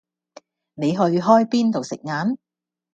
[0.73, 2.35] 你去開邊度食晏